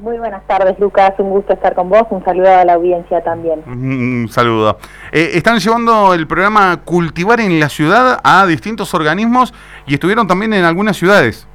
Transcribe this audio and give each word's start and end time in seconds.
Muy 0.00 0.18
buenas 0.18 0.46
tardes, 0.46 0.78
Lucas. 0.78 1.12
Un 1.18 1.28
gusto 1.28 1.52
estar 1.52 1.74
con 1.74 1.90
vos. 1.90 2.04
Un 2.08 2.24
saludo 2.24 2.48
a 2.48 2.64
la 2.64 2.72
audiencia 2.72 3.22
también. 3.22 3.62
Un 3.66 4.28
saludo. 4.30 4.78
Eh, 5.12 5.32
están 5.34 5.58
llevando 5.58 6.14
el 6.14 6.26
programa 6.26 6.80
Cultivar 6.86 7.38
en 7.38 7.60
la 7.60 7.68
Ciudad 7.68 8.18
a 8.24 8.46
distintos 8.46 8.94
organismos 8.94 9.52
y 9.86 9.92
estuvieron 9.92 10.26
también 10.26 10.54
en 10.54 10.64
algunas 10.64 10.96
ciudades. 10.96 11.46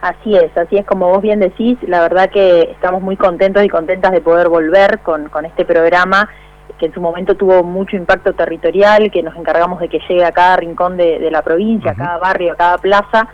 Así 0.00 0.34
es, 0.34 0.56
así 0.56 0.78
es 0.78 0.86
como 0.86 1.10
vos 1.10 1.22
bien 1.22 1.38
decís. 1.38 1.78
La 1.86 2.00
verdad 2.00 2.28
que 2.28 2.62
estamos 2.72 3.02
muy 3.02 3.16
contentos 3.16 3.62
y 3.62 3.68
contentas 3.68 4.10
de 4.10 4.20
poder 4.20 4.48
volver 4.48 4.98
con, 5.00 5.28
con 5.28 5.44
este 5.44 5.64
programa 5.64 6.28
que 6.80 6.86
en 6.86 6.94
su 6.94 7.00
momento 7.00 7.36
tuvo 7.36 7.62
mucho 7.62 7.96
impacto 7.96 8.32
territorial, 8.34 9.10
que 9.12 9.22
nos 9.22 9.36
encargamos 9.36 9.78
de 9.80 9.88
que 9.88 10.00
llegue 10.08 10.24
a 10.24 10.32
cada 10.32 10.56
rincón 10.56 10.96
de, 10.96 11.28
la 11.30 11.42
provincia, 11.42 11.92
a 11.92 11.94
cada 11.94 12.18
barrio, 12.18 12.52
a 12.52 12.56
cada 12.56 12.78
plaza 12.78 13.28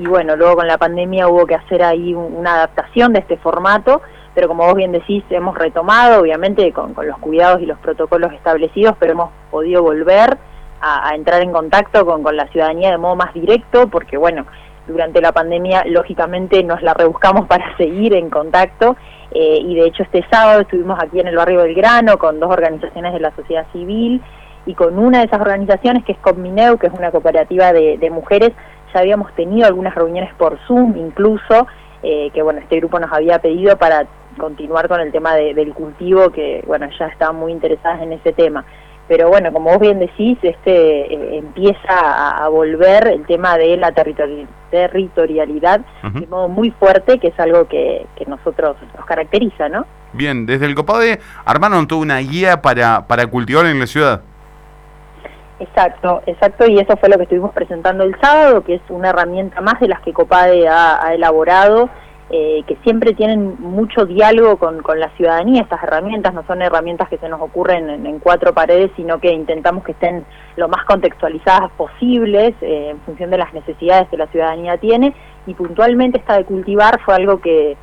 y 0.00 0.06
bueno, 0.06 0.34
luego 0.34 0.56
con 0.56 0.66
la 0.66 0.78
pandemia 0.78 1.28
hubo 1.28 1.44
que 1.46 1.54
hacer 1.54 1.82
ahí 1.82 2.14
una 2.14 2.54
adaptación 2.54 3.12
de 3.12 3.18
este 3.18 3.36
formato, 3.36 4.00
pero 4.34 4.48
como 4.48 4.64
vos 4.64 4.74
bien 4.74 4.92
decís, 4.92 5.22
hemos 5.28 5.58
retomado, 5.58 6.22
obviamente 6.22 6.72
con, 6.72 6.94
los 6.96 7.18
cuidados 7.18 7.60
y 7.60 7.66
los 7.66 7.78
protocolos 7.80 8.32
establecidos, 8.32 8.94
pero 8.98 9.12
hemos 9.12 9.30
podido 9.50 9.82
volver 9.82 10.38
a, 10.80 11.14
entrar 11.14 11.42
en 11.42 11.52
contacto 11.52 12.06
con, 12.06 12.34
la 12.34 12.48
ciudadanía 12.48 12.92
de 12.92 12.96
modo 12.96 13.14
más 13.14 13.34
directo, 13.34 13.88
porque 13.88 14.16
bueno, 14.16 14.46
durante 14.88 15.20
la 15.20 15.32
pandemia 15.32 15.84
lógicamente 15.86 16.64
nos 16.64 16.80
la 16.82 16.94
rebuscamos 16.94 17.46
para 17.48 17.76
seguir 17.76 18.14
en 18.14 18.30
contacto 18.30 18.96
eh, 19.32 19.58
y 19.60 19.74
de 19.74 19.86
hecho 19.86 20.02
este 20.02 20.24
sábado 20.30 20.62
estuvimos 20.62 20.98
aquí 20.98 21.20
en 21.20 21.28
el 21.28 21.36
barrio 21.36 21.62
Belgrano 21.62 22.18
con 22.18 22.40
dos 22.40 22.50
organizaciones 22.50 23.12
de 23.12 23.20
la 23.20 23.36
sociedad 23.36 23.66
civil 23.72 24.22
y 24.64 24.72
con 24.74 24.98
una 24.98 25.18
de 25.18 25.26
esas 25.26 25.40
organizaciones 25.42 26.04
que 26.04 26.12
es 26.12 26.18
Comineu, 26.18 26.78
que 26.78 26.86
es 26.86 26.92
una 26.92 27.10
cooperativa 27.10 27.72
de 27.72 28.10
mujeres 28.10 28.52
ya 28.92 29.00
habíamos 29.00 29.32
tenido 29.34 29.66
algunas 29.66 29.94
reuniones 29.94 30.32
por 30.34 30.58
Zoom 30.66 30.96
incluso, 30.96 31.66
eh, 32.02 32.30
que 32.32 32.42
bueno, 32.42 32.60
este 32.60 32.76
grupo 32.76 32.98
nos 32.98 33.12
había 33.12 33.38
pedido 33.38 33.76
para 33.76 34.06
continuar 34.38 34.88
con 34.88 35.00
el 35.00 35.12
tema 35.12 35.34
del 35.34 35.74
cultivo, 35.74 36.30
que 36.30 36.62
bueno, 36.66 36.88
ya 36.98 37.06
estaban 37.06 37.36
muy 37.36 37.52
interesadas 37.52 38.02
en 38.02 38.12
ese 38.12 38.32
tema. 38.32 38.64
Pero 39.08 39.28
bueno, 39.28 39.52
como 39.52 39.70
vos 39.70 39.80
bien 39.80 39.98
decís, 39.98 40.38
este 40.40 41.12
eh, 41.12 41.38
empieza 41.38 42.44
a, 42.44 42.48
volver 42.48 43.08
el 43.08 43.26
tema 43.26 43.58
de 43.58 43.76
la 43.76 43.92
territorialidad 44.70 45.80
de 46.14 46.26
modo 46.28 46.48
muy 46.48 46.70
fuerte, 46.70 47.18
que 47.18 47.28
es 47.28 47.40
algo 47.40 47.66
que, 47.66 48.06
que 48.14 48.24
nosotros 48.26 48.76
nos 48.96 49.04
caracteriza, 49.04 49.68
¿no? 49.68 49.84
Bien, 50.12 50.46
desde 50.46 50.66
el 50.66 50.74
COPADE 50.74 51.18
armaron 51.44 51.88
toda 51.88 52.02
una 52.02 52.18
guía 52.18 52.62
para, 52.62 53.06
para 53.08 53.26
cultivar 53.26 53.66
en 53.66 53.80
la 53.80 53.86
ciudad. 53.86 54.22
Exacto, 55.60 56.22
exacto, 56.24 56.66
y 56.66 56.78
eso 56.78 56.96
fue 56.96 57.10
lo 57.10 57.18
que 57.18 57.24
estuvimos 57.24 57.52
presentando 57.52 58.02
el 58.02 58.18
sábado, 58.18 58.64
que 58.64 58.76
es 58.76 58.82
una 58.88 59.10
herramienta 59.10 59.60
más 59.60 59.78
de 59.78 59.88
las 59.88 60.00
que 60.00 60.14
COPADE 60.14 60.66
ha, 60.66 61.12
elaborado, 61.12 61.90
eh, 62.30 62.62
que 62.66 62.76
siempre 62.76 63.12
tienen 63.12 63.56
mucho 63.60 64.06
diálogo 64.06 64.56
con, 64.56 64.80
la 64.98 65.10
ciudadanía. 65.16 65.60
Estas 65.60 65.82
herramientas 65.82 66.32
no 66.32 66.44
son 66.46 66.62
herramientas 66.62 67.10
que 67.10 67.18
se 67.18 67.28
nos 67.28 67.42
ocurren 67.42 68.06
en, 68.06 68.18
cuatro 68.20 68.54
paredes, 68.54 68.90
sino 68.96 69.20
que 69.20 69.32
intentamos 69.32 69.84
que 69.84 69.92
estén 69.92 70.24
lo 70.56 70.66
más 70.68 70.82
contextualizadas 70.86 71.70
posibles 71.72 72.54
eh, 72.62 72.90
en 72.92 73.00
función 73.00 73.28
de 73.28 73.36
las 73.36 73.52
necesidades 73.52 74.08
que 74.08 74.16
la 74.16 74.28
ciudadanía 74.28 74.78
tiene, 74.78 75.14
y 75.46 75.52
puntualmente 75.52 76.20
esta 76.20 76.38
de 76.38 76.44
cultivar 76.44 76.98
fue 77.04 77.16
algo 77.16 77.38
que 77.42 77.76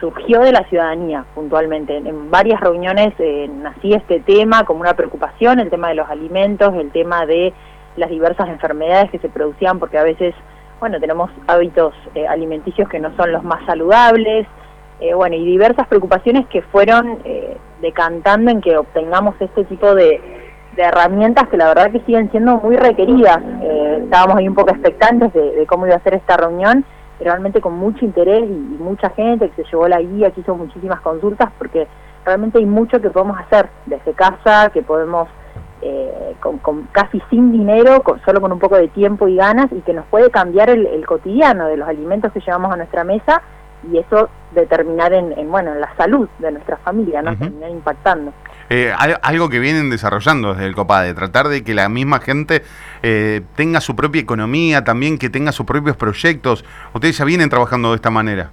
surgió 0.00 0.40
de 0.40 0.52
la 0.52 0.64
ciudadanía 0.64 1.24
puntualmente. 1.34 1.96
En 1.96 2.30
varias 2.30 2.60
reuniones 2.60 3.12
eh, 3.18 3.48
nací 3.48 3.92
este 3.92 4.20
tema 4.20 4.64
como 4.64 4.80
una 4.80 4.94
preocupación, 4.94 5.58
el 5.58 5.70
tema 5.70 5.88
de 5.88 5.94
los 5.94 6.08
alimentos, 6.08 6.74
el 6.74 6.90
tema 6.90 7.26
de 7.26 7.52
las 7.96 8.10
diversas 8.10 8.48
enfermedades 8.48 9.10
que 9.10 9.18
se 9.18 9.28
producían, 9.28 9.78
porque 9.78 9.98
a 9.98 10.04
veces, 10.04 10.34
bueno, 10.80 11.00
tenemos 11.00 11.30
hábitos 11.46 11.94
eh, 12.14 12.26
alimenticios 12.26 12.88
que 12.88 13.00
no 13.00 13.14
son 13.16 13.32
los 13.32 13.42
más 13.42 13.64
saludables, 13.66 14.46
eh, 15.00 15.14
bueno, 15.14 15.36
y 15.36 15.44
diversas 15.44 15.86
preocupaciones 15.88 16.46
que 16.48 16.62
fueron 16.62 17.18
decantando 17.80 18.50
en 18.50 18.60
que 18.60 18.76
obtengamos 18.76 19.36
este 19.40 19.64
tipo 19.64 19.94
de, 19.94 20.20
herramientas 20.76 21.48
que 21.48 21.56
la 21.56 21.66
verdad 21.66 21.90
que 21.90 21.98
siguen 22.02 22.30
siendo 22.30 22.58
muy 22.58 22.76
requeridas. 22.76 23.38
estábamos 24.00 24.36
ahí 24.36 24.46
un 24.46 24.54
poco 24.54 24.70
expectantes 24.70 25.32
de 25.32 25.66
cómo 25.66 25.88
iba 25.88 25.96
a 25.96 26.02
ser 26.04 26.14
esta 26.14 26.36
reunión 26.36 26.84
realmente 27.20 27.60
con 27.60 27.74
mucho 27.74 28.04
interés 28.04 28.44
y, 28.44 28.78
mucha 28.78 29.10
gente 29.10 29.50
que 29.50 29.62
se 29.62 29.70
llevó 29.70 29.88
la 29.88 30.00
guía, 30.00 30.30
que 30.30 30.40
hizo 30.40 30.54
muchísimas 30.54 31.00
consultas, 31.00 31.50
porque 31.58 31.86
realmente 32.24 32.58
hay 32.58 32.66
mucho 32.66 33.00
que 33.00 33.10
podemos 33.10 33.38
hacer 33.38 33.68
desde 33.86 34.12
casa, 34.12 34.70
que 34.72 34.82
podemos 34.82 35.28
eh, 35.82 36.34
con, 36.40 36.88
casi 36.92 37.20
sin 37.30 37.52
dinero, 37.52 38.02
solo 38.24 38.40
con 38.40 38.52
un 38.52 38.58
poco 38.58 38.76
de 38.76 38.88
tiempo 38.88 39.28
y 39.28 39.36
ganas, 39.36 39.70
y 39.72 39.80
que 39.80 39.92
nos 39.92 40.06
puede 40.06 40.30
cambiar 40.30 40.70
el, 40.70 41.06
cotidiano 41.06 41.66
de 41.66 41.76
los 41.76 41.88
alimentos 41.88 42.32
que 42.32 42.40
llevamos 42.40 42.72
a 42.72 42.76
nuestra 42.76 43.04
mesa 43.04 43.42
y 43.92 43.98
eso 43.98 44.28
determinar 44.52 45.12
en, 45.12 45.50
bueno 45.50 45.72
en 45.72 45.80
la 45.80 45.94
salud 45.96 46.28
de 46.38 46.50
nuestra 46.50 46.78
familia, 46.78 47.22
¿no? 47.22 47.36
Terminar 47.36 47.70
impactando. 47.70 48.32
Eh, 48.70 48.92
algo 49.22 49.48
que 49.48 49.60
vienen 49.60 49.88
desarrollando 49.88 50.52
desde 50.52 50.66
el 50.66 50.74
COPADE, 50.74 51.14
tratar 51.14 51.48
de 51.48 51.64
que 51.64 51.74
la 51.74 51.88
misma 51.88 52.20
gente 52.20 52.62
eh, 53.02 53.40
tenga 53.56 53.80
su 53.80 53.96
propia 53.96 54.20
economía, 54.20 54.84
también 54.84 55.18
que 55.18 55.30
tenga 55.30 55.52
sus 55.52 55.64
propios 55.64 55.96
proyectos. 55.96 56.64
Ustedes 56.92 57.16
ya 57.16 57.24
vienen 57.24 57.48
trabajando 57.48 57.90
de 57.90 57.96
esta 57.96 58.10
manera. 58.10 58.50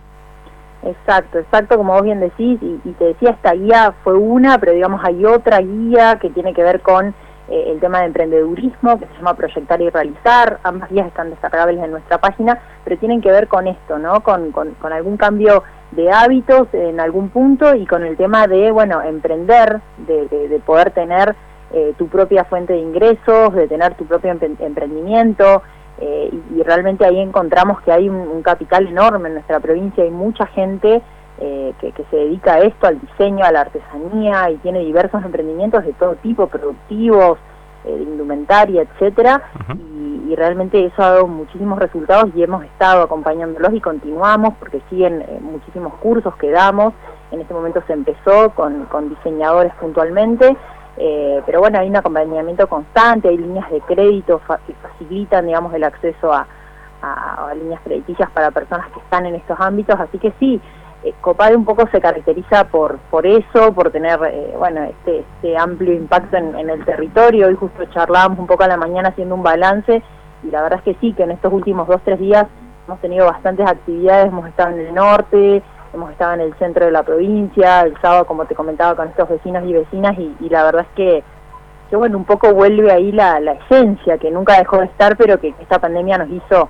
Exacto, 0.85 1.39
exacto, 1.39 1.77
como 1.77 1.93
vos 1.93 2.03
bien 2.03 2.19
decís, 2.19 2.59
y, 2.61 2.91
te 2.91 3.05
decía, 3.05 3.31
esta 3.31 3.53
guía 3.53 3.95
fue 4.03 4.13
una, 4.13 4.59
pero 4.59 4.71
digamos 4.71 5.03
hay 5.03 5.25
otra 5.25 5.59
guía 5.59 6.19
que 6.21 6.29
tiene 6.29 6.53
que 6.53 6.61
ver 6.61 6.81
con 6.81 7.07
eh, 7.47 7.71
el 7.71 7.79
tema 7.79 8.01
de 8.01 8.05
emprendedurismo, 8.05 8.99
que 8.99 9.07
se 9.07 9.13
llama 9.15 9.33
Proyectar 9.33 9.81
y 9.81 9.89
Realizar, 9.89 10.59
ambas 10.63 10.91
guías 10.91 11.07
están 11.07 11.31
descargables 11.31 11.83
en 11.83 11.89
nuestra 11.89 12.19
página, 12.19 12.59
pero 12.83 12.99
tienen 12.99 13.19
que 13.19 13.31
ver 13.31 13.47
con 13.47 13.67
esto, 13.67 13.97
¿no? 13.97 14.21
Con, 14.21 14.51
con, 14.51 14.93
algún 14.93 15.17
cambio 15.17 15.63
de 15.95 16.11
hábitos 16.11 16.67
en 16.73 16.99
algún 16.99 17.29
punto 17.29 17.75
y 17.75 17.85
con 17.85 18.03
el 18.03 18.17
tema 18.17 18.47
de, 18.47 18.71
bueno, 18.71 19.01
emprender, 19.01 19.81
de, 19.97 20.27
de, 20.27 20.59
poder 20.59 20.91
tener 20.91 21.35
eh, 21.73 21.93
tu 21.97 22.07
propia 22.07 22.45
fuente 22.45 22.73
de 22.73 22.79
ingresos, 22.79 23.53
de 23.53 23.67
tener 23.67 23.95
tu 23.95 24.05
propio 24.05 24.31
emprendimiento, 24.59 25.63
eh, 25.99 26.29
y, 26.53 26.63
realmente 26.63 27.05
ahí 27.05 27.19
encontramos 27.19 27.81
que 27.81 27.91
hay 27.91 28.09
un, 28.09 28.41
capital 28.41 28.87
enorme 28.87 29.29
en 29.29 29.35
nuestra 29.35 29.59
provincia, 29.59 30.03
hay 30.03 30.11
mucha 30.11 30.45
gente 30.47 31.01
que, 31.37 31.91
que, 31.91 32.03
se 32.09 32.15
dedica 32.15 32.53
a 32.53 32.59
esto, 32.59 32.87
al 32.87 32.99
diseño, 33.01 33.43
a 33.43 33.51
la 33.51 33.61
artesanía 33.61 34.49
y 34.51 34.55
tiene 34.57 34.79
diversos 34.79 35.23
emprendimientos 35.23 35.83
de 35.83 35.91
todo 35.93 36.15
tipo, 36.15 36.47
productivos, 36.47 37.39
eh, 37.85 37.99
indumentaria, 38.01 38.81
etcétera, 38.83 39.41
y, 39.73 40.35
realmente 40.35 40.83
eso 40.83 41.01
ha 41.01 41.11
dado 41.11 41.27
muchísimos 41.27 41.79
resultados 41.79 42.29
y 42.35 42.43
hemos 42.43 42.65
estado 42.65 43.03
acompañándolos 43.03 43.73
y 43.73 43.79
continuamos 43.79 44.55
porque 44.59 44.81
siguen 44.89 45.21
eh, 45.21 45.39
muchísimos 45.39 45.93
cursos 45.95 46.35
que 46.35 46.51
damos. 46.51 46.93
En 47.31 47.39
este 47.39 47.53
momento 47.53 47.81
se 47.87 47.93
empezó 47.93 48.49
con, 48.49 48.85
con 48.85 49.07
diseñadores 49.07 49.73
puntualmente, 49.75 50.57
eh, 50.97 51.41
pero 51.45 51.59
bueno, 51.61 51.79
hay 51.79 51.87
un 51.89 51.95
acompañamiento 51.95 52.67
constante, 52.67 53.29
hay 53.29 53.37
líneas 53.37 53.69
de 53.69 53.79
crédito 53.81 54.41
que 54.67 54.73
facilitan, 54.73 55.45
digamos, 55.45 55.73
el 55.73 55.83
acceso 55.83 56.33
a, 56.33 56.47
a, 57.01 57.47
a 57.47 57.55
líneas 57.55 57.79
crediticias 57.83 58.29
para 58.31 58.51
personas 58.51 58.91
que 58.91 58.99
están 58.99 59.25
en 59.25 59.35
estos 59.35 59.57
ámbitos, 59.59 59.97
así 59.99 60.17
que 60.17 60.33
sí, 60.39 60.59
Copade 61.21 61.55
un 61.55 61.65
poco 61.65 61.87
se 61.91 62.01
caracteriza 62.01 62.65
por, 62.65 62.97
por 63.11 63.25
eso, 63.25 63.73
por 63.73 63.91
tener 63.91 64.19
eh, 64.25 64.53
bueno 64.57 64.83
este, 64.83 65.19
este 65.19 65.57
amplio 65.57 65.93
impacto 65.93 66.37
en, 66.37 66.69
el 66.69 66.83
territorio. 66.85 67.47
Hoy 67.47 67.55
justo 67.55 67.85
charlábamos 67.85 68.39
un 68.39 68.47
poco 68.47 68.63
a 68.63 68.67
la 68.67 68.77
mañana 68.77 69.09
haciendo 69.09 69.35
un 69.35 69.43
balance 69.43 70.01
y 70.43 70.51
la 70.51 70.61
verdad 70.61 70.79
es 70.79 70.93
que 70.93 70.99
sí, 70.99 71.13
que 71.13 71.23
en 71.23 71.31
estos 71.31 71.51
últimos 71.51 71.87
dos, 71.87 72.01
tres 72.03 72.19
días 72.19 72.45
hemos 72.87 72.99
tenido 73.01 73.25
bastantes 73.25 73.67
actividades, 73.67 74.27
hemos 74.27 74.47
estado 74.47 74.71
en 74.71 74.87
el 74.87 74.93
norte, 74.93 75.63
hemos 75.93 76.11
estado 76.11 76.33
en 76.33 76.41
el 76.41 76.53
centro 76.55 76.85
de 76.85 76.91
la 76.91 77.03
provincia, 77.03 77.81
el 77.81 77.99
sábado 78.01 78.25
como 78.25 78.45
te 78.45 78.55
comentaba 78.55 78.95
con 78.95 79.07
estos 79.07 79.29
vecinos 79.29 79.63
y 79.65 79.73
vecinas 79.73 80.17
y, 80.17 80.49
la 80.49 80.63
verdad 80.63 80.85
es 80.89 80.95
que, 80.95 81.23
que, 81.89 81.95
bueno, 81.95 82.17
un 82.17 82.25
poco 82.25 82.53
vuelve 82.53 82.91
ahí 82.91 83.11
la, 83.11 83.39
la 83.39 83.53
esencia 83.53 84.17
que 84.17 84.31
nunca 84.31 84.57
dejó 84.57 84.77
de 84.77 84.85
estar 84.85 85.17
pero 85.17 85.39
que 85.39 85.53
esta 85.59 85.79
pandemia 85.79 86.17
nos 86.17 86.29
hizo 86.29 86.69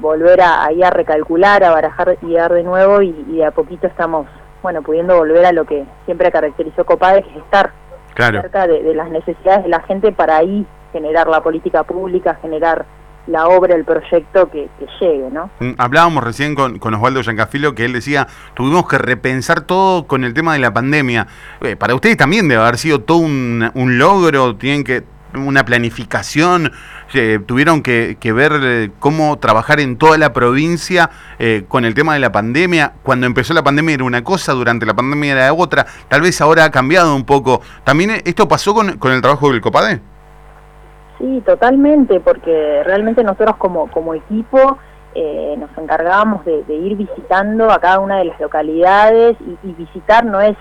volver 0.00 0.40
a, 0.40 0.64
ahí 0.64 0.82
a 0.82 0.90
recalcular, 0.90 1.64
a 1.64 1.70
barajar 1.70 2.18
y 2.22 2.34
dar 2.34 2.52
de 2.52 2.62
nuevo 2.62 3.02
y, 3.02 3.12
de 3.12 3.44
a 3.44 3.50
poquito 3.50 3.86
estamos, 3.86 4.26
bueno, 4.62 4.82
pudiendo 4.82 5.16
volver 5.16 5.44
a 5.46 5.52
lo 5.52 5.64
que 5.64 5.84
siempre 6.04 6.30
caracterizó 6.30 6.84
Copade, 6.84 7.22
que 7.22 7.30
es 7.30 7.36
estar 7.36 7.72
cerca 8.16 8.66
de, 8.66 8.94
las 8.94 9.10
necesidades 9.10 9.64
de 9.64 9.68
la 9.68 9.80
gente 9.80 10.12
para 10.12 10.36
ahí 10.36 10.66
generar 10.92 11.28
la 11.28 11.42
política 11.42 11.84
pública, 11.84 12.38
generar 12.40 12.86
la 13.26 13.46
obra, 13.46 13.74
el 13.74 13.84
proyecto 13.84 14.50
que, 14.50 14.68
llegue, 15.00 15.28
¿no? 15.30 15.50
Mm, 15.60 15.72
hablábamos 15.76 16.24
recién 16.24 16.54
con, 16.54 16.78
con 16.78 16.94
Osvaldo 16.94 17.20
Yancafilo 17.20 17.74
que 17.74 17.84
él 17.84 17.92
decía, 17.92 18.26
tuvimos 18.54 18.88
que 18.88 18.96
repensar 18.96 19.60
todo 19.60 20.06
con 20.06 20.24
el 20.24 20.32
tema 20.32 20.54
de 20.54 20.60
la 20.60 20.72
pandemia. 20.72 21.26
Eh, 21.60 21.76
para 21.76 21.94
ustedes 21.94 22.16
también 22.16 22.48
debe 22.48 22.62
haber 22.62 22.78
sido 22.78 23.00
todo 23.00 23.18
un, 23.18 23.70
un 23.74 23.98
logro, 23.98 24.56
tienen 24.56 24.82
que 24.82 25.04
una 25.34 25.64
planificación, 25.64 26.72
eh, 27.14 27.38
tuvieron 27.44 27.82
que, 27.82 28.16
ver 28.32 28.52
eh, 28.62 28.90
cómo 28.98 29.38
trabajar 29.38 29.80
en 29.80 29.96
toda 29.96 30.18
la 30.18 30.32
provincia 30.32 31.10
eh, 31.38 31.64
con 31.68 31.84
el 31.84 31.94
tema 31.94 32.14
de 32.14 32.20
la 32.20 32.32
pandemia. 32.32 32.92
Cuando 33.02 33.26
empezó 33.26 33.54
la 33.54 33.62
pandemia 33.62 33.94
era 33.94 34.04
una 34.04 34.24
cosa, 34.24 34.52
durante 34.52 34.86
la 34.86 34.94
pandemia 34.94 35.32
era 35.32 35.52
otra, 35.52 35.86
tal 36.08 36.22
vez 36.22 36.40
ahora 36.40 36.64
ha 36.64 36.70
cambiado 36.70 37.14
un 37.14 37.24
poco. 37.24 37.60
¿También 37.84 38.10
esto 38.24 38.48
pasó 38.48 38.74
con, 38.74 38.98
con 38.98 39.12
el 39.12 39.20
trabajo 39.20 39.50
del 39.50 39.60
COPADE? 39.60 40.00
Sí, 41.18 41.42
totalmente, 41.44 42.20
porque 42.20 42.82
realmente 42.84 43.24
nosotros 43.24 43.56
como, 43.56 43.90
como 43.90 44.14
equipo 44.14 44.78
eh, 45.14 45.56
nos 45.58 45.70
encargábamos 45.76 46.44
de, 46.44 46.62
ir 46.68 46.96
visitando 46.96 47.72
a 47.72 47.80
cada 47.80 47.98
una 47.98 48.18
de 48.18 48.26
las 48.26 48.38
localidades 48.38 49.36
y, 49.64 49.72
visitar 49.72 50.24
no 50.24 50.40
es 50.40 50.56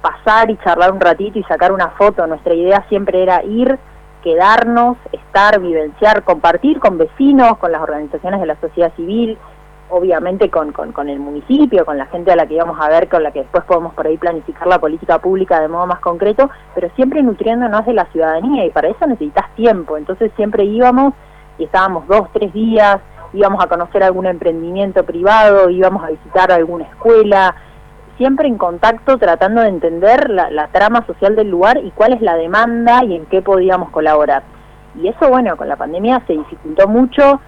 pasar 0.00 0.50
y 0.50 0.56
charlar 0.58 0.92
un 0.92 1.00
ratito 1.00 1.38
y 1.38 1.42
sacar 1.44 1.72
una 1.72 1.90
foto, 1.90 2.26
nuestra 2.26 2.54
idea 2.54 2.86
siempre 2.88 3.22
era 3.22 3.42
ir, 3.44 3.78
quedarnos, 4.22 4.96
estar, 5.12 5.60
vivenciar, 5.60 6.24
compartir 6.24 6.80
con 6.80 6.98
vecinos, 6.98 7.58
con 7.58 7.72
las 7.72 7.82
organizaciones 7.82 8.40
de 8.40 8.46
la 8.46 8.60
sociedad 8.60 8.92
civil, 8.96 9.38
obviamente 9.90 10.50
con, 10.50 10.72
el 11.08 11.18
municipio, 11.18 11.84
con 11.84 11.98
la 11.98 12.06
gente 12.06 12.32
a 12.32 12.36
la 12.36 12.46
que 12.46 12.54
íbamos 12.54 12.78
a 12.80 12.88
ver, 12.88 13.08
con 13.08 13.22
la 13.22 13.30
que 13.30 13.40
después 13.40 13.64
podemos 13.64 13.94
por 13.94 14.06
ahí 14.06 14.16
planificar 14.16 14.66
la 14.66 14.78
política 14.78 15.18
pública 15.18 15.60
de 15.60 15.68
modo 15.68 15.86
más 15.86 16.00
concreto, 16.00 16.50
pero 16.74 16.90
siempre 16.94 17.22
nutriéndonos 17.22 17.86
de 17.86 17.94
la 17.94 18.06
ciudadanía 18.06 18.66
y 18.66 18.70
para 18.70 18.88
eso 18.88 19.06
necesitas 19.06 19.52
tiempo, 19.54 19.96
entonces 19.96 20.30
siempre 20.36 20.64
íbamos 20.64 21.14
y 21.58 21.64
estábamos 21.64 22.06
dos, 22.06 22.28
tres 22.32 22.52
días, 22.52 23.00
íbamos 23.32 23.62
a 23.62 23.68
conocer 23.68 24.02
algún 24.02 24.26
emprendimiento 24.26 25.04
privado, 25.04 25.70
íbamos 25.70 26.04
a 26.04 26.10
visitar 26.10 26.52
alguna 26.52 26.84
escuela, 26.84 27.54
siempre 28.18 28.48
en 28.48 28.58
contacto 28.58 29.16
tratando 29.16 29.62
de 29.62 29.68
entender 29.68 30.28
la, 30.28 30.68
trama 30.68 31.06
social 31.06 31.34
del 31.36 31.48
lugar 31.48 31.78
y 31.78 31.90
cuál 31.92 32.12
es 32.12 32.20
la 32.20 32.34
demanda 32.34 33.02
y 33.04 33.14
en 33.14 33.24
qué 33.26 33.40
podíamos 33.40 33.90
colaborar. 33.90 34.42
Y 35.00 35.08
eso, 35.08 35.28
bueno, 35.28 35.56
con 35.56 35.68
la 35.68 35.76
pandemia 35.76 36.22
se 36.26 36.34
dificultó 36.34 36.88
mucho, 36.88 37.40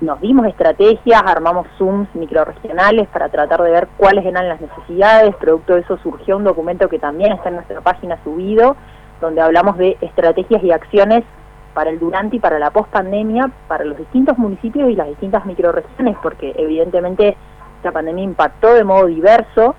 nos 0.00 0.20
dimos 0.20 0.46
estrategias, 0.46 1.22
armamos 1.24 1.66
Zooms 1.78 2.08
microregionales 2.14 3.08
para 3.08 3.30
tratar 3.30 3.62
de 3.62 3.70
ver 3.70 3.88
cuáles 3.96 4.24
eran 4.26 4.48
las 4.48 4.60
necesidades, 4.60 5.34
producto 5.36 5.74
de 5.74 5.80
eso 5.80 5.96
surgió 5.98 6.36
un 6.36 6.44
documento 6.44 6.88
que 6.88 6.98
también 6.98 7.32
está 7.32 7.48
en 7.48 7.56
nuestra 7.56 7.80
página 7.80 8.18
subido, 8.22 8.76
donde 9.20 9.40
hablamos 9.40 9.78
de 9.78 9.96
estrategias 10.02 10.62
y 10.62 10.70
acciones 10.70 11.24
para 11.72 11.90
el 11.90 11.98
durante 11.98 12.36
y 12.36 12.40
para 12.40 12.58
la 12.58 12.70
post-pandemia, 12.70 13.50
para 13.66 13.84
los 13.84 13.96
distintos 13.96 14.36
municipios 14.36 14.90
y 14.90 14.94
las 14.94 15.08
distintas 15.08 15.46
microregiones, 15.46 16.16
porque 16.22 16.54
evidentemente 16.56 17.36
la 17.82 17.90
pandemia 17.90 18.24
impactó 18.24 18.74
de 18.74 18.84
modo 18.84 19.06
diverso 19.06 19.74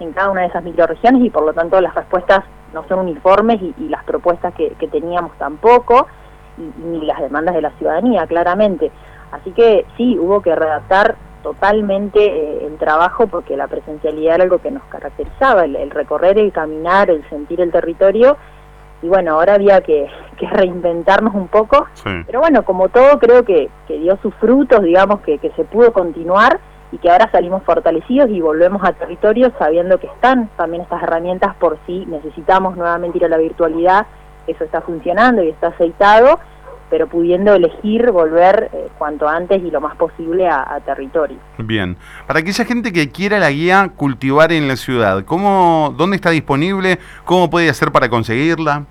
en 0.00 0.12
cada 0.12 0.30
una 0.30 0.42
de 0.42 0.48
esas 0.48 0.64
microregiones 0.64 1.22
y 1.22 1.30
por 1.30 1.44
lo 1.44 1.52
tanto 1.52 1.80
las 1.80 1.94
respuestas 1.94 2.44
no 2.72 2.84
son 2.88 3.00
uniformes 3.00 3.60
y, 3.62 3.88
las 3.88 4.04
propuestas 4.04 4.52
que, 4.54 4.74
teníamos 4.90 5.32
tampoco, 5.38 6.08
ni 6.56 7.06
las 7.06 7.20
demandas 7.20 7.54
de 7.54 7.62
la 7.62 7.70
ciudadanía, 7.78 8.26
claramente. 8.26 8.90
Así 9.30 9.52
que 9.52 9.86
sí, 9.96 10.18
hubo 10.18 10.42
que 10.42 10.54
redactar 10.54 11.16
totalmente 11.42 12.24
eh, 12.24 12.66
el 12.66 12.78
trabajo 12.78 13.26
porque 13.26 13.56
la 13.56 13.68
presencialidad 13.68 14.36
era 14.36 14.44
algo 14.44 14.58
que 14.58 14.70
nos 14.70 14.82
caracterizaba, 14.84 15.64
el 15.64 15.90
recorrer, 15.90 16.38
el 16.38 16.52
caminar, 16.52 17.10
el 17.10 17.28
sentir 17.28 17.60
el 17.60 17.70
territorio. 17.70 18.36
Y 19.02 19.08
bueno, 19.08 19.34
ahora 19.34 19.54
había 19.54 19.80
que, 19.82 20.10
reinventarnos 20.40 21.34
un 21.34 21.48
poco, 21.48 21.86
pero 22.26 22.40
bueno, 22.40 22.64
como 22.64 22.88
todo 22.88 23.18
creo 23.18 23.44
que, 23.44 23.70
dio 23.88 24.16
sus 24.22 24.34
frutos, 24.36 24.82
digamos 24.82 25.20
que, 25.20 25.38
se 25.54 25.64
pudo 25.64 25.92
continuar 25.92 26.58
y 26.92 26.98
que 26.98 27.10
ahora 27.10 27.30
salimos 27.30 27.62
fortalecidos 27.64 28.30
y 28.30 28.40
volvemos 28.40 28.82
a 28.84 28.92
territorio 28.92 29.52
sabiendo 29.58 29.98
que 29.98 30.06
están 30.06 30.48
también 30.56 30.82
estas 30.82 31.02
herramientas 31.02 31.54
por 31.56 31.78
si 31.86 32.06
necesitamos 32.06 32.76
nuevamente 32.76 33.18
ir 33.18 33.24
a 33.24 33.28
la 33.28 33.38
virtualidad, 33.38 34.06
eso 34.46 34.64
está 34.64 34.80
funcionando 34.80 35.42
y 35.42 35.48
está 35.48 35.68
aceitado, 35.68 36.38
pero 36.90 37.08
pudiendo 37.08 37.54
elegir 37.54 38.10
volver 38.10 38.70
eh, 38.72 38.88
cuanto 38.98 39.28
antes 39.28 39.62
y 39.62 39.70
lo 39.70 39.80
más 39.80 39.96
posible 39.96 40.48
a, 40.48 40.80
territorio. 40.84 41.38
Bien, 41.58 41.96
para 42.26 42.40
aquella 42.40 42.64
gente 42.64 42.92
que 42.92 43.10
quiera 43.10 43.38
la 43.38 43.50
guía 43.50 43.90
cultivar 43.96 44.52
en 44.52 44.68
la 44.68 44.76
ciudad, 44.76 45.24
¿cómo, 45.24 45.94
¿dónde 45.96 46.16
está 46.16 46.30
disponible? 46.30 46.98
¿Cómo 47.24 47.50
puede 47.50 47.70
hacer 47.70 47.90
para 47.90 48.08
conseguirla? 48.08 48.84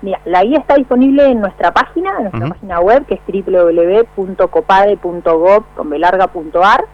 Mira, 0.00 0.20
la 0.24 0.44
guía 0.44 0.58
está 0.58 0.76
disponible 0.76 1.26
en 1.26 1.40
nuestra 1.40 1.72
página, 1.72 2.14
en 2.18 2.22
nuestra 2.24 2.48
página 2.50 2.78
web, 2.80 3.04
que 3.06 3.14
es 3.14 3.20
www.copade.gov.ar. 4.16 6.84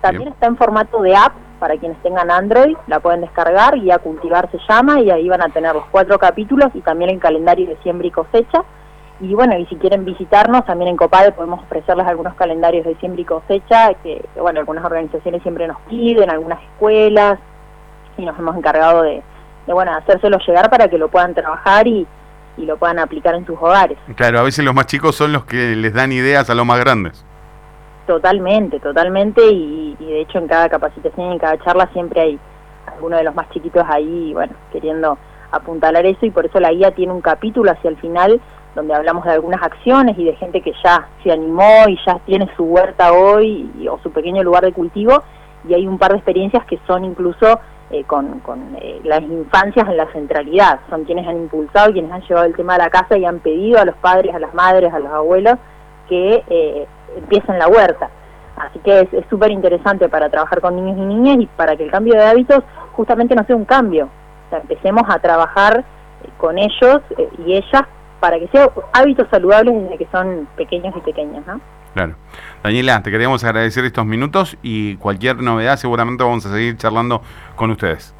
También 0.00 0.28
está 0.28 0.46
en 0.46 0.56
formato 0.56 1.02
de 1.02 1.14
app 1.14 1.34
para 1.58 1.76
quienes 1.76 2.00
tengan 2.02 2.30
Android, 2.30 2.76
la 2.88 3.00
pueden 3.00 3.20
descargar, 3.22 3.80
Guía 3.80 3.98
Cultivar 3.98 4.50
se 4.50 4.58
llama, 4.68 5.00
y 5.00 5.10
ahí 5.10 5.28
van 5.28 5.42
a 5.42 5.48
tener 5.48 5.74
los 5.74 5.86
cuatro 5.90 6.18
capítulos 6.18 6.70
y 6.74 6.80
también 6.80 7.10
el 7.10 7.18
calendario 7.18 7.66
de 7.66 7.76
siembra 7.78 8.06
y 8.06 8.10
cosecha. 8.10 8.64
Y 9.20 9.34
bueno, 9.34 9.56
y 9.56 9.64
si 9.66 9.76
quieren 9.76 10.04
visitarnos, 10.04 10.66
también 10.66 10.90
en 10.90 10.96
Copade 10.96 11.32
podemos 11.32 11.62
ofrecerles 11.62 12.06
algunos 12.06 12.34
calendarios 12.34 12.84
de 12.84 12.96
siembra 12.96 13.22
y 13.22 13.24
cosecha, 13.24 13.94
que, 14.02 14.22
bueno, 14.36 14.60
algunas 14.60 14.84
organizaciones 14.84 15.42
siempre 15.42 15.66
nos 15.66 15.80
piden, 15.82 16.30
algunas 16.30 16.62
escuelas, 16.62 17.38
y 18.18 18.26
nos 18.26 18.38
hemos 18.38 18.56
encargado 18.56 19.02
de, 19.02 19.22
de 19.66 19.72
bueno, 19.72 19.94
hacérselo 19.94 20.38
llegar 20.46 20.68
para 20.68 20.88
que 20.88 20.98
lo 20.98 21.08
puedan 21.08 21.32
trabajar 21.34 21.86
y, 21.86 22.06
y 22.56 22.66
lo 22.66 22.76
puedan 22.76 22.98
aplicar 22.98 23.34
en 23.34 23.46
sus 23.46 23.58
hogares. 23.58 23.98
Claro, 24.16 24.40
a 24.40 24.42
veces 24.42 24.64
los 24.64 24.74
más 24.74 24.86
chicos 24.86 25.16
son 25.16 25.32
los 25.32 25.44
que 25.44 25.74
les 25.76 25.92
dan 25.92 26.12
ideas 26.12 26.48
a 26.50 26.54
los 26.54 26.66
más 26.66 26.78
grandes. 26.80 27.24
Totalmente, 28.06 28.80
totalmente, 28.80 29.42
y, 29.50 29.96
de 29.98 30.20
hecho 30.20 30.38
en 30.38 30.46
cada 30.46 30.68
capacitación 30.68 31.30
y 31.30 31.32
en 31.32 31.38
cada 31.38 31.58
charla 31.64 31.88
siempre 31.92 32.20
hay 32.20 32.38
alguno 32.86 33.16
de 33.16 33.24
los 33.24 33.34
más 33.34 33.48
chiquitos 33.50 33.82
ahí, 33.88 34.32
bueno, 34.34 34.52
queriendo 34.72 35.16
apuntalar 35.50 36.04
eso, 36.04 36.26
y 36.26 36.30
por 36.30 36.44
eso 36.44 36.60
la 36.60 36.72
guía 36.72 36.90
tiene 36.90 37.12
un 37.12 37.22
capítulo 37.22 37.70
hacia 37.70 37.88
el 37.88 37.96
final 37.96 38.40
donde 38.74 38.92
hablamos 38.92 39.24
de 39.24 39.30
algunas 39.30 39.62
acciones 39.62 40.18
y 40.18 40.24
de 40.24 40.34
gente 40.34 40.60
que 40.60 40.72
ya 40.84 41.08
se 41.22 41.30
animó 41.30 41.84
y 41.88 41.96
ya 42.04 42.18
tiene 42.26 42.50
su 42.56 42.64
huerta 42.64 43.12
hoy 43.12 43.70
o 43.88 43.98
su 44.02 44.10
pequeño 44.10 44.42
lugar 44.42 44.64
de 44.64 44.72
cultivo, 44.72 45.22
y 45.66 45.74
hay 45.74 45.86
un 45.86 45.98
par 45.98 46.10
de 46.10 46.18
experiencias 46.18 46.64
que 46.66 46.78
son 46.86 47.04
incluso 47.04 47.60
eh, 47.90 48.04
con, 48.04 48.40
eh, 48.80 49.00
las 49.04 49.20
infancias 49.22 49.86
en 49.88 49.96
la 49.96 50.10
centralidad. 50.12 50.80
Son 50.88 51.04
quienes 51.04 51.26
han 51.28 51.36
impulsado, 51.36 51.92
quienes 51.92 52.10
han 52.10 52.22
llevado 52.22 52.46
el 52.46 52.54
tema 52.54 52.74
a 52.74 52.78
la 52.78 52.90
casa 52.90 53.16
y 53.18 53.24
han 53.24 53.40
pedido 53.40 53.78
a 53.78 53.84
los 53.84 53.94
padres, 53.96 54.34
a 54.34 54.38
las 54.38 54.54
madres, 54.54 54.92
a 54.92 54.98
los 54.98 55.12
abuelos 55.12 55.56
que 56.08 56.42
eh, 56.48 56.86
empiecen 57.16 57.58
la 57.58 57.68
huerta. 57.68 58.10
Así 58.56 58.78
que 58.78 59.00
es 59.00 59.26
súper 59.28 59.50
interesante 59.50 60.08
para 60.08 60.30
trabajar 60.30 60.60
con 60.60 60.76
niños 60.76 60.96
y 60.96 61.00
niñas 61.00 61.36
y 61.40 61.46
para 61.46 61.76
que 61.76 61.84
el 61.84 61.90
cambio 61.90 62.14
de 62.14 62.24
hábitos 62.24 62.62
justamente 62.92 63.34
no 63.34 63.44
sea 63.44 63.56
un 63.56 63.64
cambio. 63.64 64.08
O 64.46 64.50
sea, 64.50 64.60
empecemos 64.60 65.02
a 65.08 65.18
trabajar 65.18 65.84
con 66.38 66.56
ellos 66.58 67.00
y 67.46 67.54
ellas 67.54 67.82
para 68.20 68.38
que 68.38 68.48
sean 68.48 68.70
hábitos 68.92 69.28
saludables 69.30 69.74
desde 69.82 69.98
que 69.98 70.08
son 70.10 70.48
pequeños 70.56 70.94
y 70.96 71.00
pequeñas. 71.00 71.46
¿no? 71.46 71.60
Claro. 71.94 72.16
Daniela, 72.62 73.02
te 73.02 73.10
queríamos 73.10 73.44
agradecer 73.44 73.84
estos 73.84 74.04
minutos 74.04 74.58
y 74.62 74.96
cualquier 74.96 75.40
novedad 75.40 75.76
seguramente 75.76 76.24
vamos 76.24 76.44
a 76.44 76.50
seguir 76.50 76.76
charlando 76.76 77.22
con 77.54 77.70
ustedes. 77.70 78.14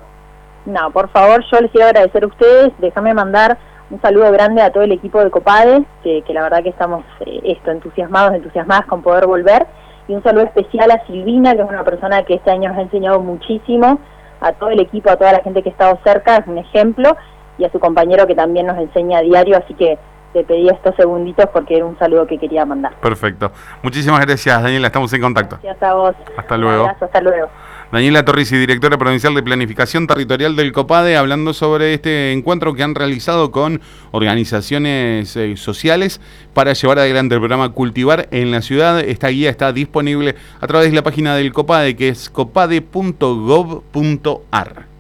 No, 0.65 0.91
por 0.93 1.11
favor, 1.11 1.45
yo 1.51 1.61
les 1.61 1.71
quiero 1.73 1.89
agradecer 1.89 2.25
a 2.25 2.27
ustedes. 2.29 2.73
Déjame 2.79 3.13
mandar 3.13 3.59
un 3.91 4.01
saludo 4.01 4.31
grande 4.33 4.63
a 4.63 4.71
todo 4.71 4.85
el 4.85 4.93
equipo 4.93 5.23
de 5.23 5.31
Copades, 5.31 5.83
que, 6.03 6.23
la 6.29 6.43
verdad 6.43 6.63
que 6.63 6.71
estamos 6.71 7.05
eh, 7.21 7.41
esto 7.45 7.71
entusiasmados, 7.71 8.35
entusiasmadas 8.35 8.87
con 8.87 9.03
poder 9.03 9.27
volver. 9.27 9.67
Y 10.09 10.15
un 10.15 10.23
saludo 10.23 10.45
especial 10.45 10.91
a 10.91 11.05
Silvina, 11.07 11.55
que 11.55 11.63
es 11.63 11.69
una 11.69 11.85
persona 11.85 12.23
que 12.23 12.35
este 12.35 12.51
año 12.51 12.69
nos 12.69 12.79
ha 12.79 12.83
enseñado 12.83 13.21
muchísimo, 13.21 13.99
a 14.41 14.53
todo 14.53 14.71
el 14.71 14.81
equipo, 14.81 15.11
a 15.11 15.17
toda 15.17 15.33
la 15.33 15.41
gente 15.41 15.63
que 15.63 15.71
ha 15.71 15.73
estado 15.73 15.99
cerca, 16.05 16.37
es 16.37 16.47
un 16.47 16.59
ejemplo, 16.59 17.17
y 17.59 17.65
a 17.65 17.73
su 17.73 17.81
compañero 17.81 18.27
que 18.27 18.35
también 18.35 18.67
nos 18.67 18.79
enseña 18.79 19.19
a 19.19 19.23
diario, 19.23 19.57
así 19.57 19.75
que 19.75 19.99
te 20.35 20.45
pedí 20.45 20.69
estos 20.69 20.95
segunditos 20.97 21.47
porque 21.53 21.77
era 21.77 21.85
un 21.87 21.97
saludo 21.99 22.27
que 22.27 22.39
quería 22.39 22.67
mandar. 22.67 22.93
Perfecto. 23.01 23.53
Muchísimas 23.83 24.21
gracias, 24.27 24.61
Daniela. 24.61 24.89
Estamos 24.89 25.11
en 25.13 25.21
contacto. 25.23 25.61
Gracias 25.63 25.81
a 25.83 25.95
vos. 25.95 26.17
Hasta 26.37 26.59
luego. 26.59 26.89
hasta 26.89 27.21
luego. 27.21 27.49
Daniela 27.93 28.25
Torrisi, 28.25 28.57
directora 28.57 28.99
provincial 28.99 29.37
de 29.37 29.45
Planificación 29.45 30.09
Territorial 30.09 30.57
del 30.57 30.73
COPADE, 30.73 31.17
hablando 31.17 31.55
sobre 31.55 31.95
este 31.95 32.33
encuentro 32.33 32.75
que 32.75 32.83
han 32.83 32.97
realizado 32.97 33.53
con 33.53 33.81
organizaciones 34.11 35.37
eh, 35.37 35.57
sociales 35.57 36.21
para 36.55 36.73
llevar 36.73 36.99
adelante 36.99 37.37
el 37.37 37.41
programa 37.41 37.69
Cultivar 37.69 38.27
en 38.33 38.51
la 38.51 38.63
ciudad. 38.63 38.99
Esta 38.99 39.29
guía 39.29 39.51
está 39.51 39.73
disponible 39.73 40.35
a 40.61 40.67
través 40.67 40.91
de 40.91 40.97
la 40.97 41.03
página 41.03 41.37
del 41.37 41.53
COPADE, 41.53 41.95
que 41.95 42.09
es 42.09 42.29
copade.gov.ar. 42.31 44.94